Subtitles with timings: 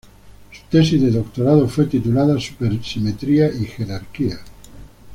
[0.51, 4.39] Su tesis de doctorado fue titulada "Supersimetría y jerarquías".